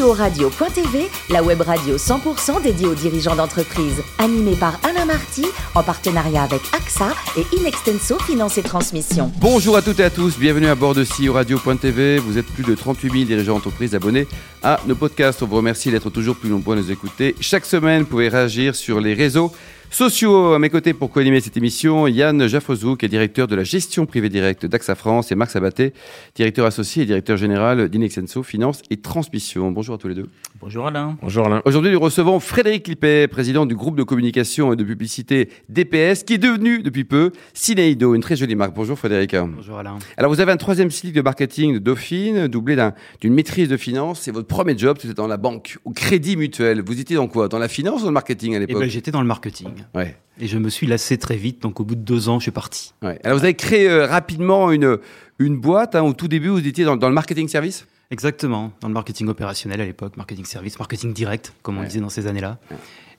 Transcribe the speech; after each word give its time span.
CEO 0.00 0.12
Radio.tv, 0.12 1.08
la 1.30 1.42
web 1.42 1.60
radio 1.60 1.96
100% 1.96 2.62
dédiée 2.62 2.86
aux 2.86 2.94
dirigeants 2.94 3.36
d'entreprise. 3.36 4.02
Animée 4.18 4.56
par 4.56 4.78
Alain 4.84 5.04
Marty, 5.04 5.44
en 5.74 5.82
partenariat 5.82 6.42
avec 6.42 6.60
AXA 6.72 7.08
et 7.36 7.56
Inextenso 7.56 8.18
Finance 8.20 8.56
et 8.58 8.62
Transmission. 8.62 9.30
Bonjour 9.40 9.76
à 9.76 9.82
toutes 9.82 10.00
et 10.00 10.04
à 10.04 10.10
tous, 10.10 10.38
bienvenue 10.38 10.68
à 10.68 10.74
bord 10.74 10.94
de 10.94 11.04
CEO 11.04 11.34
Radio.tv. 11.34 12.18
Vous 12.18 12.38
êtes 12.38 12.46
plus 12.46 12.64
de 12.64 12.74
38 12.74 13.10
000 13.10 13.24
dirigeants 13.24 13.54
d'entreprise 13.54 13.94
abonnés 13.94 14.26
à 14.62 14.80
nos 14.86 14.94
podcasts. 14.94 15.42
On 15.42 15.46
vous 15.46 15.56
remercie 15.56 15.90
d'être 15.90 16.08
toujours 16.08 16.36
plus 16.36 16.48
nombreux 16.48 16.76
à 16.76 16.80
nous 16.80 16.90
écouter. 16.90 17.34
Chaque 17.40 17.66
semaine, 17.66 18.02
vous 18.02 18.08
pouvez 18.08 18.28
réagir 18.28 18.74
sur 18.74 19.00
les 19.00 19.14
réseaux 19.14 19.52
sociaux. 19.90 20.54
À 20.54 20.58
mes 20.58 20.70
côtés 20.70 20.94
pour 20.94 21.10
co-animer 21.10 21.40
cette 21.40 21.56
émission, 21.56 22.06
Yann 22.06 22.46
Jaffrezou, 22.46 22.96
qui 22.96 23.06
est 23.06 23.08
directeur 23.08 23.46
de 23.46 23.56
la 23.56 23.64
gestion 23.64 24.06
privée 24.06 24.28
directe 24.28 24.66
d'AXA 24.66 24.94
France, 24.94 25.32
et 25.32 25.34
Marc 25.34 25.50
Sabaté, 25.50 25.92
directeur 26.34 26.66
associé 26.66 27.02
et 27.02 27.06
directeur 27.06 27.36
général 27.36 27.88
d'Inexenso 27.88 28.42
Finance 28.42 28.82
et 28.90 28.98
Transmission. 28.98 29.70
Bonjour 29.72 29.96
à 29.96 29.98
tous 29.98 30.08
les 30.08 30.14
deux. 30.14 30.28
Bonjour 30.62 30.86
Alain. 30.86 31.16
Bonjour 31.22 31.46
Alain. 31.46 31.62
Aujourd'hui, 31.64 31.90
nous 31.90 31.98
recevons 32.00 32.38
Frédéric 32.38 32.86
Lippet, 32.86 33.28
président 33.28 33.64
du 33.64 33.74
groupe 33.74 33.96
de 33.96 34.02
communication 34.02 34.74
et 34.74 34.76
de 34.76 34.84
publicité 34.84 35.48
DPS, 35.70 36.22
qui 36.22 36.34
est 36.34 36.38
devenu 36.38 36.82
depuis 36.82 37.04
peu 37.04 37.32
Cineido, 37.54 38.14
une 38.14 38.20
très 38.20 38.36
jolie 38.36 38.54
marque. 38.56 38.74
Bonjour 38.74 38.98
Frédéric. 38.98 39.34
Bonjour 39.34 39.78
Alain. 39.78 39.98
Alors, 40.18 40.30
vous 40.30 40.38
avez 40.40 40.52
un 40.52 40.58
troisième 40.58 40.90
cycle 40.90 41.16
de 41.16 41.22
marketing 41.22 41.74
de 41.74 41.78
Dauphine, 41.78 42.46
doublé 42.46 42.76
d'une 43.22 43.32
maîtrise 43.32 43.70
de 43.70 43.78
finance. 43.78 44.20
C'est 44.20 44.32
votre 44.32 44.48
premier 44.48 44.76
job, 44.76 44.98
c'était 45.00 45.14
dans 45.14 45.26
la 45.26 45.38
banque, 45.38 45.78
au 45.86 45.92
crédit 45.92 46.36
mutuel. 46.36 46.82
Vous 46.84 47.00
étiez 47.00 47.16
dans 47.16 47.26
quoi? 47.26 47.48
Dans 47.48 47.58
la 47.58 47.68
finance 47.68 48.00
ou 48.00 48.04
dans 48.04 48.10
le 48.10 48.14
marketing 48.14 48.52
à 48.52 48.56
Eh 48.58 48.60
l'époque? 48.60 48.82
ben, 48.82 48.90
j'étais 48.90 49.10
dans 49.10 49.22
le 49.22 49.26
marketing. 49.28 49.68
Ouais. 49.94 50.14
Et 50.38 50.46
je 50.46 50.58
me 50.58 50.68
suis 50.68 50.86
lassé 50.86 51.16
très 51.16 51.36
vite, 51.36 51.62
donc 51.62 51.80
au 51.80 51.84
bout 51.84 51.94
de 51.94 52.02
deux 52.02 52.28
ans, 52.28 52.38
je 52.38 52.42
suis 52.44 52.50
parti. 52.52 52.92
Ouais. 53.02 53.18
Alors, 53.24 53.38
vous 53.38 53.44
avez 53.44 53.54
créé 53.54 53.88
euh, 53.88 54.04
rapidement 54.06 54.70
une, 54.72 54.98
une 55.38 55.58
boîte. 55.58 55.94
hein. 55.94 56.02
au 56.02 56.12
tout 56.12 56.28
début, 56.28 56.48
vous 56.48 56.66
étiez 56.66 56.84
dans, 56.84 56.98
dans 56.98 57.08
le 57.08 57.14
marketing 57.14 57.48
service? 57.48 57.86
Exactement, 58.10 58.72
dans 58.80 58.88
le 58.88 58.94
marketing 58.94 59.28
opérationnel 59.28 59.80
à 59.80 59.84
l'époque, 59.84 60.16
marketing 60.16 60.44
service, 60.44 60.78
marketing 60.78 61.12
direct, 61.12 61.52
comme 61.62 61.76
on 61.78 61.80
Ouais. 61.82 61.86
disait 61.86 62.00
dans 62.00 62.08
ces 62.08 62.26
années-là. 62.26 62.58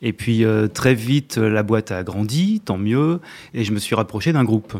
Et 0.01 0.11
puis 0.13 0.43
euh, 0.43 0.67
très 0.67 0.93
vite, 0.95 1.37
euh, 1.37 1.49
la 1.49 1.63
boîte 1.63 1.91
a 1.91 2.03
grandi, 2.03 2.59
tant 2.59 2.77
mieux, 2.77 3.21
et 3.53 3.63
je 3.63 3.71
me 3.71 3.79
suis 3.79 3.95
rapproché 3.95 4.33
d'un 4.33 4.43
groupe. 4.43 4.73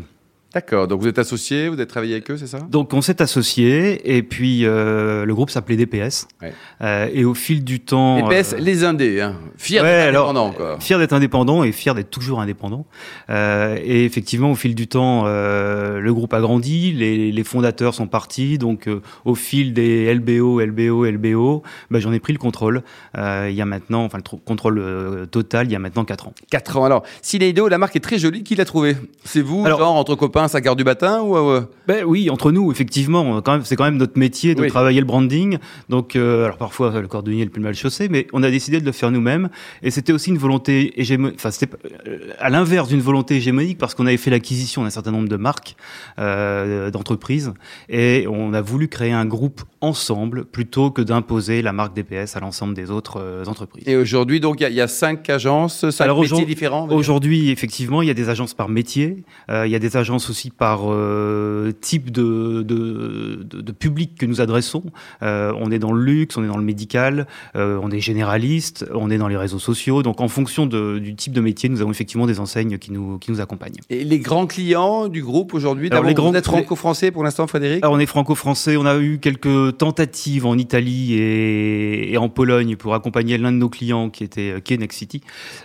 D'accord. 0.54 0.86
Donc, 0.86 1.00
vous 1.00 1.08
êtes 1.08 1.18
associé, 1.18 1.68
vous 1.68 1.74
avez 1.74 1.86
travaillé 1.86 2.12
avec 2.14 2.30
eux, 2.30 2.36
c'est 2.36 2.46
ça? 2.46 2.58
Donc 2.68 2.92
on 2.92 3.00
s'est 3.00 3.22
associés, 3.22 4.16
et 4.16 4.22
puis 4.22 4.66
euh, 4.66 5.24
le 5.24 5.34
groupe 5.34 5.50
s'appelait 5.50 5.76
DPS. 5.76 6.28
Ouais. 6.42 6.52
Euh, 6.82 7.08
et 7.12 7.24
au 7.24 7.34
fil 7.34 7.64
du 7.64 7.80
temps... 7.80 8.28
DPS, 8.28 8.52
euh, 8.52 8.56
les 8.58 8.84
indés, 8.84 9.20
hein. 9.20 9.36
fiers 9.56 9.80
Ouais, 9.80 9.86
d'être 9.86 10.08
indépendants, 10.08 10.52
quoi. 10.52 10.76
Fier 10.80 10.98
d'être 10.98 11.12
indépendant 11.14 11.64
et 11.64 11.72
fier 11.72 11.94
d'être 11.94 12.10
toujours 12.10 12.40
indépendant. 12.40 12.86
Euh, 13.30 13.78
et 13.82 14.04
effectivement, 14.04 14.50
au 14.50 14.54
fil 14.54 14.74
du 14.74 14.88
temps, 14.88 15.24
euh, 15.26 16.00
le 16.00 16.12
groupe 16.14 16.34
a 16.34 16.40
grandi, 16.40 16.92
les, 16.92 17.32
les 17.32 17.44
fondateurs 17.44 17.94
sont 17.94 18.06
partis, 18.06 18.58
donc 18.58 18.88
euh, 18.88 19.00
au 19.24 19.34
fil 19.34 19.72
des 19.72 20.12
LBO, 20.14 20.60
LBO, 20.60 21.06
LBO, 21.06 21.62
bah, 21.90 21.98
j'en 22.00 22.12
ai 22.12 22.20
pris 22.20 22.32
le 22.34 22.38
contrôle. 22.38 22.82
Euh, 23.16 23.46
il 23.50 23.56
y 23.56 23.62
a 23.62 23.66
maintenant, 23.66 24.04
enfin 24.04 24.18
le 24.18 24.38
contrôle 24.44 25.26
total, 25.30 25.66
il 25.66 25.72
y 25.72 25.76
a 25.76 25.78
maintenant 25.78 26.04
4 26.04 26.28
ans. 26.28 26.34
4 26.50 26.76
ans. 26.76 26.84
Alors, 26.84 27.02
Cineido, 27.22 27.68
la 27.68 27.78
marque 27.78 27.96
est 27.96 28.00
très 28.00 28.18
jolie. 28.18 28.42
Qui 28.42 28.54
l'a 28.54 28.64
trouvée? 28.64 28.96
C'est 29.24 29.40
vous, 29.40 29.64
Alors- 29.64 29.78
genre, 29.78 29.94
entre 29.96 30.14
copains, 30.14 30.41
ça 30.48 30.60
garde 30.60 30.78
du 30.78 30.84
matin 30.84 31.20
ou 31.22 31.36
euh, 31.36 31.62
Ben 31.88 32.04
oui, 32.04 32.30
entre 32.30 32.52
nous, 32.52 32.70
effectivement, 32.72 33.40
quand 33.42 33.52
même, 33.52 33.64
c'est 33.64 33.76
quand 33.76 33.84
même 33.84 33.96
notre 33.96 34.18
métier 34.18 34.54
de 34.54 34.62
Oui. 34.62 34.68
travailler 34.68 35.00
le 35.00 35.06
branding. 35.06 35.58
Donc, 35.88 36.16
euh, 36.16 36.44
alors 36.44 36.56
parfois 36.56 37.00
le 37.00 37.08
cordonnier 37.08 37.42
est 37.42 37.44
le 37.46 37.50
plus 37.50 37.62
mal 37.62 37.74
chaussé, 37.74 38.08
mais 38.08 38.26
on 38.32 38.42
a 38.42 38.50
décidé 38.50 38.80
de 38.80 38.86
le 38.86 38.92
faire 38.92 39.10
nous-mêmes. 39.10 39.48
Et 39.82 39.90
c'était 39.90 40.12
aussi 40.12 40.30
une 40.30 40.38
volonté 40.38 41.00
hégémonique. 41.00 41.36
Enfin, 41.38 41.50
c'était 41.50 41.74
euh, 42.06 42.18
à 42.38 42.50
l'inverse 42.50 42.88
d'une 42.88 43.00
volonté 43.00 43.36
hégémonique 43.36 43.78
parce 43.78 43.94
qu'on 43.94 44.06
avait 44.06 44.16
fait 44.16 44.30
l'acquisition 44.30 44.82
d'un 44.84 44.90
certain 44.90 45.10
nombre 45.12 45.28
de 45.28 45.36
marques, 45.36 45.76
euh, 46.18 46.90
d'entreprises, 46.90 47.52
et 47.88 48.26
on 48.30 48.54
a 48.54 48.60
voulu 48.60 48.88
créer 48.88 49.12
un 49.12 49.24
groupe 49.26 49.62
ensemble 49.80 50.44
plutôt 50.44 50.90
que 50.90 51.02
d'imposer 51.02 51.62
la 51.62 51.72
marque 51.72 51.94
DPS 51.94 52.36
à 52.36 52.40
l'ensemble 52.40 52.74
des 52.74 52.90
autres 52.90 53.18
euh, 53.20 53.44
entreprises. 53.46 53.84
Et 53.86 53.96
aujourd'hui, 53.96 54.40
donc, 54.40 54.60
il 54.60 54.62
y 54.62 54.66
a- 54.66 54.70
il 54.70 54.76
y, 54.76 54.80
a 54.80 54.88
cinq 54.88 55.28
agences, 55.30 55.88
cinq 55.90 56.04
Alors, 56.04 56.20
métiers 56.20 56.32
aujourd'hui- 56.34 56.54
différents. 56.54 56.88
Aujourd'hui, 56.88 57.50
effectivement, 57.50 58.02
il 58.02 58.08
y 58.08 58.10
a 58.10 58.14
des 58.14 58.28
agences 58.28 58.54
par 58.54 58.68
métier, 58.68 59.24
il 59.48 59.70
y 59.70 59.74
a 59.74 59.78
des 59.78 59.96
agences 59.96 60.28
aussi 60.32 60.50
par 60.50 60.80
euh, 60.86 61.70
type 61.80 62.10
de, 62.10 62.62
de, 62.62 63.44
de, 63.44 63.60
de 63.60 63.72
public 63.72 64.16
que 64.18 64.26
nous 64.26 64.40
adressons. 64.40 64.82
Euh, 65.22 65.52
on 65.56 65.70
est 65.70 65.78
dans 65.78 65.92
le 65.92 66.02
luxe, 66.02 66.36
on 66.36 66.42
est 66.42 66.48
dans 66.48 66.56
le 66.58 66.64
médical, 66.64 67.26
euh, 67.54 67.78
on 67.82 67.90
est 67.90 68.00
généraliste, 68.00 68.84
on 68.94 69.10
est 69.10 69.18
dans 69.18 69.28
les 69.28 69.36
réseaux 69.36 69.60
sociaux. 69.60 70.02
Donc, 70.02 70.20
en 70.20 70.28
fonction 70.28 70.66
du 70.66 71.14
type 71.14 71.32
de 71.32 71.40
métier, 71.40 71.68
nous 71.68 71.80
avons 71.80 71.92
effectivement 71.92 72.26
des 72.26 72.40
enseignes 72.40 72.78
qui 72.78 72.90
nous, 72.90 73.18
qui 73.18 73.30
nous 73.30 73.40
accompagnent. 73.40 73.80
Et 73.90 74.02
les 74.04 74.18
grands 74.18 74.46
clients 74.46 75.06
du 75.08 75.22
groupe 75.22 75.54
aujourd'hui, 75.54 75.88
les 75.90 76.14
grands- 76.14 76.30
vous 76.30 76.36
êtes 76.36 76.44
franco-français 76.46 77.10
pour 77.12 77.22
l'instant, 77.22 77.46
Frédéric? 77.46 77.84
Alors, 77.84 77.94
on 77.94 78.00
est 78.00 78.06
franco-français, 78.06 78.76
on 78.76 78.86
a 78.86 78.98
eu 78.98 79.18
quelques 79.18 79.76
tentatives 79.78 80.46
en 80.46 80.56
Italie 80.58 81.14
et, 81.14 82.12
et 82.12 82.16
en 82.18 82.28
Pologne 82.28 82.76
pour 82.76 82.94
accompagner 82.94 83.38
l'un 83.38 83.52
de 83.52 83.58
nos 83.58 83.68
clients 83.68 84.10
qui 84.10 84.24
était 84.24 84.60
qui 84.64 84.74
est 84.74 84.78
Next 84.78 84.98
City, 84.98 85.20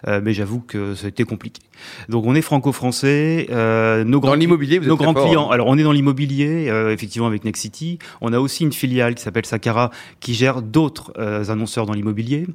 mais 0.05 0.33
j'avoue 0.33 0.59
que 0.59 0.93
c'était 0.95 1.23
compliqué. 1.23 1.61
Donc, 2.09 2.25
on 2.25 2.35
est 2.35 2.41
franco-français. 2.41 3.47
Euh, 3.49 4.03
nos 4.03 4.19
Dans 4.19 4.27
grands 4.27 4.35
l'immobilier, 4.35 4.79
vous 4.79 4.85
êtes 4.85 4.89
Nos 4.89 4.95
très 4.95 5.05
grands 5.05 5.13
fort, 5.13 5.25
clients, 5.27 5.49
hein. 5.49 5.53
alors 5.53 5.67
on 5.67 5.77
est 5.77 5.83
dans 5.83 5.91
l'immobilier, 5.91 6.69
euh, 6.69 6.93
effectivement 6.93 7.27
avec 7.27 7.43
Next 7.43 7.61
City. 7.61 7.99
On 8.21 8.33
a 8.33 8.39
aussi 8.39 8.63
une 8.63 8.73
filiale 8.73 9.15
qui 9.15 9.23
s'appelle 9.23 9.45
Sakara 9.45 9.91
qui 10.19 10.33
gère 10.33 10.61
d'autres 10.61 11.13
euh, 11.17 11.49
annonceurs 11.49 11.85
dans 11.85 11.93
l'immobilier. 11.93 12.47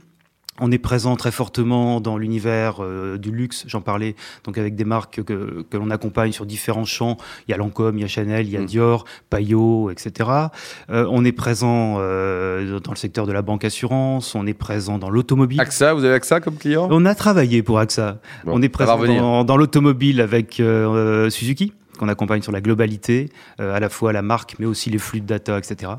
On 0.60 0.70
est 0.70 0.78
présent 0.78 1.16
très 1.16 1.30
fortement 1.30 2.00
dans 2.00 2.18
l'univers 2.18 2.76
euh, 2.80 3.16
du 3.18 3.30
luxe, 3.30 3.64
j'en 3.66 3.80
parlais, 3.80 4.14
donc 4.44 4.58
avec 4.58 4.76
des 4.76 4.84
marques 4.84 5.22
que, 5.22 5.64
que 5.68 5.76
l'on 5.76 5.90
accompagne 5.90 6.32
sur 6.32 6.46
différents 6.46 6.84
champs. 6.84 7.16
Il 7.48 7.52
y 7.52 7.54
a 7.54 7.56
Lancôme, 7.56 7.98
il 7.98 8.02
y 8.02 8.04
a 8.04 8.08
Chanel, 8.08 8.46
il 8.46 8.52
y 8.52 8.56
a 8.56 8.60
Mm. 8.62 8.66
Dior, 8.66 9.04
Payot, 9.30 9.90
etc. 9.90 10.30
Euh, 10.90 11.06
on 11.10 11.24
est 11.24 11.32
présent 11.32 11.96
euh, 11.98 12.80
dans 12.80 12.92
le 12.92 12.96
secteur 12.96 13.26
de 13.26 13.32
la 13.32 13.42
banque 13.42 13.64
assurance, 13.64 14.34
on 14.34 14.46
est 14.46 14.54
présent 14.54 14.98
dans 14.98 15.10
l'automobile. 15.10 15.60
AXA, 15.60 15.94
vous 15.94 16.04
avez 16.04 16.14
AXA 16.14 16.40
comme 16.40 16.56
client? 16.56 16.88
On 16.90 17.04
a 17.04 17.14
travaillé 17.14 17.62
pour 17.62 17.78
AXA. 17.78 18.18
Bon, 18.44 18.52
on 18.54 18.62
est 18.62 18.68
présent 18.68 18.98
dans, 18.98 19.44
dans 19.44 19.56
l'automobile 19.56 20.20
avec 20.20 20.60
euh, 20.60 21.30
Suzuki 21.30 21.72
qu'on 21.98 22.08
accompagne 22.08 22.42
sur 22.42 22.52
la 22.52 22.60
globalité, 22.60 23.30
euh, 23.60 23.74
à 23.74 23.80
la 23.80 23.88
fois 23.88 24.12
la 24.12 24.22
marque, 24.22 24.56
mais 24.58 24.66
aussi 24.66 24.90
les 24.90 24.98
flux 24.98 25.20
de 25.20 25.26
data, 25.26 25.58
etc. 25.58 25.92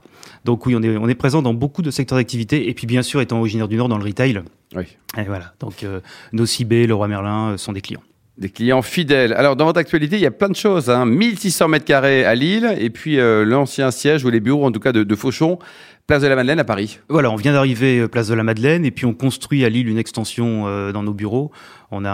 Donc 0.46 0.66
oui, 0.66 0.76
on 0.76 0.82
est, 0.82 0.98
on 0.98 1.08
est 1.08 1.16
présent 1.16 1.42
dans 1.42 1.54
beaucoup 1.54 1.82
de 1.82 1.92
secteurs 1.92 2.18
d'activité, 2.18 2.70
et 2.70 2.74
puis 2.74 2.88
bien 2.88 3.04
sûr, 3.04 3.22
étant 3.22 3.40
originaire 3.40 3.68
du 3.68 3.78
Nord, 3.78 3.90
dans 3.90 3.98
le 3.98 4.06
retail. 4.06 4.42
Oui. 4.76 4.86
Et 5.18 5.24
voilà, 5.24 5.54
donc 5.60 5.84
euh, 5.84 6.00
nos 6.32 6.46
Cibé, 6.46 6.88
Leroy 6.88 7.08
Merlin 7.08 7.52
euh, 7.52 7.58
sont 7.58 7.74
des 7.74 7.82
clients. 7.82 8.04
Des 8.40 8.50
clients 8.50 8.82
fidèles. 8.82 9.32
Alors, 9.34 9.56
dans 9.56 9.66
votre 9.66 9.80
actualité, 9.80 10.16
il 10.16 10.22
y 10.24 10.26
a 10.26 10.32
plein 10.32 10.50
de 10.50 10.56
choses. 10.56 10.90
Hein. 10.90 11.06
1600 11.06 11.68
mètres 11.68 11.86
carrés 11.86 12.26
à 12.26 12.34
Lille, 12.34 12.76
et 12.80 12.90
puis 12.90 13.20
euh, 13.20 13.46
l'ancien 13.46 13.92
siège, 13.92 14.26
ou 14.26 14.32
les 14.32 14.40
bureaux, 14.40 14.66
en 14.66 14.72
tout 14.72 14.80
cas, 14.80 14.92
de, 14.92 15.04
de 15.04 15.16
Fauchon, 15.16 15.60
place 16.08 16.22
de 16.22 16.28
la 16.28 16.36
Madeleine 16.36 16.60
à 16.60 16.64
Paris. 16.64 17.00
Voilà, 17.10 17.32
on 17.32 17.36
vient 17.36 17.54
d'arriver 17.54 18.00
euh, 18.00 18.08
place 18.08 18.28
de 18.28 18.34
la 18.34 18.44
Madeleine, 18.44 18.86
et 18.86 18.92
puis 18.92 19.06
on 19.06 19.14
construit 19.14 19.64
à 19.66 19.70
Lille 19.70 19.88
une 19.88 19.98
extension 19.98 20.64
euh, 20.68 20.92
dans 20.92 21.04
nos 21.04 21.14
bureaux. 21.14 21.52
On 21.92 22.06
a 22.06 22.12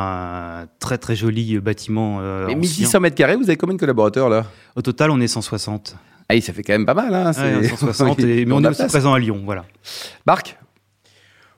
un 0.63 0.67
très 0.79 0.97
très 0.97 1.15
joli 1.15 1.55
euh, 1.55 1.61
bâtiment 1.61 2.19
euh, 2.21 2.45
Mais 2.47 2.53
ancien. 2.53 2.59
1600 2.61 2.99
mètres 2.99 3.15
carrés, 3.15 3.35
vous 3.35 3.43
avez 3.43 3.57
combien 3.57 3.75
de 3.75 3.79
collaborateurs, 3.79 4.29
là? 4.29 4.45
Au 4.75 4.81
total, 4.81 5.09
on 5.11 5.19
est 5.19 5.27
160. 5.27 5.95
Ah, 6.31 6.35
oui, 6.35 6.41
ça 6.41 6.53
fait 6.53 6.61
quand 6.61 6.73
même 6.73 6.85
pas 6.85 6.93
mal. 6.93 7.13
Hein. 7.13 7.31
Ouais, 7.31 7.63
c'est- 7.63 7.69
160 7.69 8.19
et- 8.23 8.45
mais 8.45 8.53
on 8.53 8.63
a 8.63 8.67
est 8.67 8.71
aussi 8.71 8.85
présent 8.85 9.13
à 9.13 9.19
Lyon, 9.19 9.41
voilà. 9.45 9.65
Marc? 10.27 10.57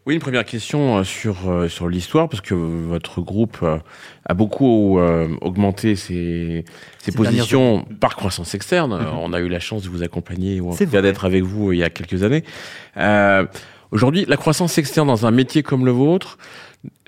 Oui, 0.08 0.16
une 0.16 0.20
première 0.20 0.46
question 0.46 0.98
euh, 0.98 1.04
sur, 1.04 1.48
euh, 1.50 1.68
sur 1.68 1.88
l'histoire, 1.88 2.28
parce 2.28 2.42
que 2.42 2.56
votre 2.56 3.22
groupe 3.22 3.58
euh, 3.62 3.78
a 4.26 4.34
beaucoup 4.34 4.98
euh, 4.98 5.28
augmenté 5.42 5.96
ses, 5.96 6.66
ses 6.98 7.12
positions 7.12 7.86
par 8.00 8.16
croissance 8.16 8.56
externe. 8.56 8.98
Mhm. 9.00 9.08
On 9.22 9.32
a 9.34 9.40
eu 9.40 9.48
la 9.48 9.60
chance 9.60 9.84
de 9.84 9.90
vous 9.90 10.02
accompagner, 10.02 10.60
ou 10.60 10.74
d'être 11.04 11.26
avec 11.26 11.44
vous 11.44 11.72
il 11.72 11.80
y 11.80 11.84
a 11.84 11.90
quelques 11.90 12.24
années. 12.24 12.44
Euh, 12.98 13.46
Aujourd'hui, 13.92 14.24
la 14.26 14.38
croissance 14.38 14.78
externe 14.78 15.08
dans 15.08 15.26
un 15.26 15.32
métier 15.32 15.64
comme 15.64 15.86
le 15.86 15.92
vôtre, 15.92 16.38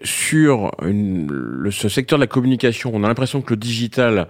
sur 0.04 0.72
une- 0.86 1.32
le, 1.32 1.72
ce 1.72 1.88
secteur 1.88 2.20
de 2.20 2.24
la 2.24 2.28
communication, 2.28 2.92
on 2.94 3.06
a 3.06 3.08
l'impression 3.08 3.42
que 3.42 3.52
le 3.54 3.58
digital 3.58 4.28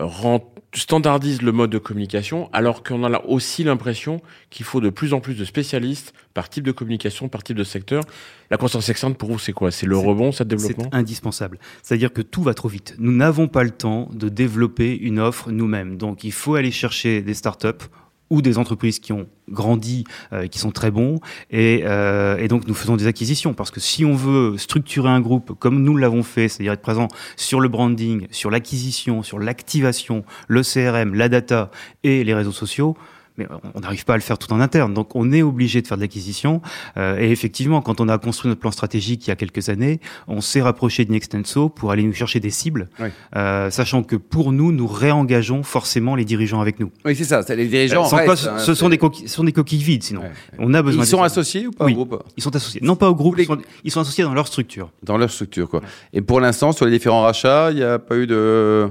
rend, 0.00 0.52
standardise 0.74 1.42
le 1.42 1.52
mode 1.52 1.70
de 1.70 1.78
communication, 1.78 2.48
alors 2.52 2.82
qu'on 2.82 3.04
a 3.04 3.08
là 3.08 3.24
aussi 3.26 3.64
l'impression 3.64 4.20
qu'il 4.50 4.64
faut 4.66 4.80
de 4.80 4.90
plus 4.90 5.12
en 5.14 5.20
plus 5.20 5.34
de 5.34 5.44
spécialistes 5.44 6.12
par 6.34 6.48
type 6.48 6.64
de 6.64 6.72
communication, 6.72 7.28
par 7.28 7.42
type 7.42 7.56
de 7.56 7.64
secteur. 7.64 8.02
La 8.50 8.56
croissance 8.56 8.88
externe, 8.88 9.14
pour 9.14 9.30
vous, 9.30 9.38
c'est 9.38 9.52
quoi? 9.52 9.70
C'est 9.70 9.86
le 9.86 9.96
rebond, 9.96 10.32
ça, 10.32 10.44
le 10.44 10.50
C'est 10.50 10.68
développement? 10.68 10.88
indispensable. 10.92 11.58
C'est-à-dire 11.82 12.12
que 12.12 12.22
tout 12.22 12.42
va 12.42 12.54
trop 12.54 12.68
vite. 12.68 12.94
Nous 12.98 13.12
n'avons 13.12 13.48
pas 13.48 13.64
le 13.64 13.70
temps 13.70 14.08
de 14.12 14.28
développer 14.28 14.96
une 14.96 15.18
offre 15.18 15.50
nous-mêmes. 15.50 15.96
Donc 15.96 16.24
il 16.24 16.32
faut 16.32 16.54
aller 16.54 16.70
chercher 16.70 17.22
des 17.22 17.34
startups 17.34 17.86
ou 18.30 18.42
des 18.42 18.58
entreprises 18.58 18.98
qui 18.98 19.12
ont 19.12 19.26
grandi, 19.48 20.04
euh, 20.32 20.46
qui 20.46 20.58
sont 20.58 20.70
très 20.70 20.90
bons, 20.90 21.20
et, 21.50 21.82
euh, 21.84 22.36
et 22.36 22.48
donc 22.48 22.66
nous 22.66 22.74
faisons 22.74 22.96
des 22.96 23.06
acquisitions, 23.06 23.54
parce 23.54 23.70
que 23.70 23.80
si 23.80 24.04
on 24.04 24.14
veut 24.14 24.58
structurer 24.58 25.08
un 25.08 25.20
groupe 25.20 25.58
comme 25.58 25.82
nous 25.82 25.96
l'avons 25.96 26.22
fait, 26.22 26.48
c'est-à-dire 26.48 26.72
être 26.72 26.82
présent 26.82 27.08
sur 27.36 27.60
le 27.60 27.68
branding, 27.68 28.26
sur 28.30 28.50
l'acquisition, 28.50 29.22
sur 29.22 29.38
l'activation, 29.38 30.24
le 30.48 30.62
CRM, 30.62 31.14
la 31.14 31.28
data 31.28 31.70
et 32.04 32.24
les 32.24 32.34
réseaux 32.34 32.52
sociaux, 32.52 32.96
mais 33.38 33.46
on 33.74 33.80
n'arrive 33.80 34.04
pas 34.04 34.14
à 34.14 34.16
le 34.16 34.22
faire 34.22 34.36
tout 34.38 34.52
en 34.52 34.60
interne. 34.60 34.92
Donc 34.92 35.14
on 35.16 35.32
est 35.32 35.42
obligé 35.42 35.80
de 35.80 35.86
faire 35.86 35.96
de 35.96 36.02
l'acquisition. 36.02 36.60
Euh, 36.96 37.18
et 37.18 37.30
effectivement, 37.30 37.80
quand 37.80 38.00
on 38.00 38.08
a 38.08 38.18
construit 38.18 38.48
notre 38.48 38.60
plan 38.60 38.70
stratégique 38.70 39.26
il 39.26 39.30
y 39.30 39.32
a 39.32 39.36
quelques 39.36 39.68
années, 39.68 40.00
on 40.26 40.40
s'est 40.40 40.60
rapproché 40.60 41.04
de 41.04 41.12
Nextenso 41.12 41.68
pour 41.68 41.90
aller 41.92 42.02
nous 42.02 42.12
chercher 42.12 42.40
des 42.40 42.50
cibles, 42.50 42.88
Oui. 43.00 43.08
euh, 43.36 43.70
sachant 43.70 44.02
que 44.02 44.16
pour 44.16 44.52
nous, 44.52 44.72
nous 44.72 44.86
réengageons 44.86 45.62
forcément 45.62 46.14
les 46.16 46.24
dirigeants 46.24 46.60
avec 46.60 46.80
nous. 46.80 46.90
Oui, 47.04 47.14
c'est 47.16 47.24
ça. 47.24 47.42
c'est 47.42 47.56
Les 47.56 47.66
dirigeants. 47.68 48.04
Sans 48.04 48.18
quoi, 48.18 48.30
restent, 48.32 48.44
ce 48.44 48.48
hein, 48.48 48.58
ce 48.58 48.74
sont 48.74 48.88
des 48.88 48.98
coquilles, 48.98 49.28
ce 49.28 49.34
sont 49.36 49.44
des 49.44 49.52
coquilles 49.52 49.82
vides, 49.82 50.02
sinon. 50.02 50.22
Ouais. 50.22 50.30
On 50.58 50.74
a 50.74 50.82
besoin. 50.82 51.04
Ils 51.04 51.06
sont 51.06 51.22
associés 51.22 51.66
ou 51.66 51.70
pas 51.70 51.84
Oui. 51.84 51.92
au 51.92 52.04
groupe 52.04 52.22
Ils 52.36 52.42
sont 52.42 52.54
associés, 52.54 52.80
non 52.82 52.96
pas 52.96 53.08
au 53.08 53.14
groupe, 53.14 53.36
Les- 53.36 53.44
ils 53.44 53.46
sont, 53.46 53.58
ils 53.84 53.90
sont 53.92 54.00
associés 54.00 54.24
dans 54.24 54.34
leur 54.34 54.46
structure. 54.48 54.90
Dans 55.02 55.16
leur 55.16 55.30
structure, 55.30 55.68
quoi. 55.68 55.80
Et 56.12 56.20
pour 56.20 56.40
l'instant, 56.40 56.72
sur 56.72 56.84
les 56.86 56.90
différents 56.92 57.22
rachats, 57.22 57.70
il 57.70 57.76
n'y 57.76 57.82
a 57.82 57.98
pas 57.98 58.16
eu 58.16 58.26
de. 58.26 58.88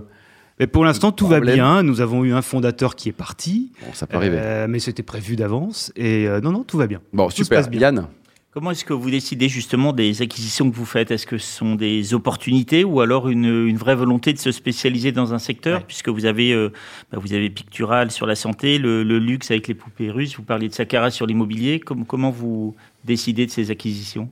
Mais 0.59 0.67
pour 0.67 0.83
l'instant, 0.85 1.11
tout 1.11 1.27
va 1.27 1.39
bien. 1.39 1.83
Nous 1.83 2.01
avons 2.01 2.23
eu 2.25 2.33
un 2.33 2.41
fondateur 2.41 2.95
qui 2.95 3.09
est 3.09 3.13
parti, 3.13 3.71
Bon, 3.85 3.93
ça 3.93 4.07
peut 4.07 4.17
arriver. 4.17 4.37
euh, 4.39 4.67
mais 4.67 4.79
c'était 4.79 5.03
prévu 5.03 5.35
d'avance. 5.35 5.91
Et 5.95 6.27
euh, 6.27 6.41
non, 6.41 6.51
non, 6.51 6.63
tout 6.63 6.77
va 6.77 6.87
bien. 6.87 6.99
Bon, 7.13 7.25
tout 7.25 7.31
se 7.37 7.43
super. 7.43 7.59
passe 7.59 7.69
bien. 7.69 7.79
Yann 7.81 8.07
Comment 8.51 8.71
est-ce 8.71 8.85
que 8.85 8.93
vous 8.93 9.11
décidez 9.11 9.49
justement 9.49 9.93
des 9.93 10.23
acquisitions 10.23 10.71
que 10.71 10.75
vous 10.75 10.85
faites? 10.85 11.11
Est-ce 11.11 11.27
que 11.27 11.37
ce 11.37 11.45
sont 11.57 11.75
des 11.75 12.15
opportunités 12.15 12.83
ou 12.83 13.01
alors 13.01 13.29
une, 13.29 13.45
une 13.67 13.77
vraie 13.77 13.93
volonté 13.93 14.33
de 14.33 14.39
se 14.39 14.51
spécialiser 14.51 15.11
dans 15.11 15.31
un 15.35 15.37
secteur? 15.37 15.77
Ouais. 15.81 15.85
Puisque 15.87 16.09
vous 16.09 16.25
avez, 16.25 16.53
euh, 16.53 16.69
bah, 17.11 17.19
vous 17.21 17.33
avez 17.33 17.51
Pictural 17.51 18.09
sur 18.09 18.25
la 18.25 18.33
santé, 18.33 18.79
le, 18.79 19.03
le 19.03 19.19
luxe 19.19 19.51
avec 19.51 19.67
les 19.67 19.75
poupées 19.75 20.09
russes, 20.09 20.37
vous 20.37 20.43
parliez 20.43 20.69
de 20.69 20.73
Sakara 20.73 21.11
sur 21.11 21.27
l'immobilier. 21.27 21.79
Com- 21.79 22.03
comment 22.03 22.31
vous 22.31 22.75
décidez 23.05 23.45
de 23.45 23.51
ces 23.51 23.69
acquisitions? 23.69 24.27